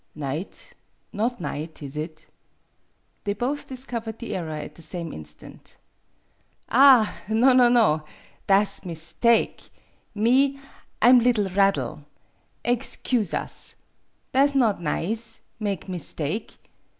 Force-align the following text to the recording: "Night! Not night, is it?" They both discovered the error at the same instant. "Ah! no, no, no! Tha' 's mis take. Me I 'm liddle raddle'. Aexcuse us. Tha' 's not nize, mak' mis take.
"Night! 0.15 0.73
Not 1.13 1.39
night, 1.39 1.83
is 1.83 1.95
it?" 1.95 2.25
They 3.23 3.33
both 3.33 3.67
discovered 3.69 4.17
the 4.17 4.35
error 4.35 4.49
at 4.49 4.73
the 4.73 4.81
same 4.81 5.13
instant. 5.13 5.77
"Ah! 6.69 7.21
no, 7.29 7.53
no, 7.53 7.69
no! 7.69 8.03
Tha' 8.47 8.65
's 8.65 8.83
mis 8.83 9.13
take. 9.21 9.69
Me 10.15 10.59
I 11.03 11.09
'm 11.09 11.19
liddle 11.19 11.49
raddle'. 11.51 12.03
Aexcuse 12.65 13.35
us. 13.35 13.75
Tha' 14.31 14.47
's 14.47 14.55
not 14.55 14.81
nize, 14.81 15.41
mak' 15.59 15.87
mis 15.87 16.15
take. 16.15 16.57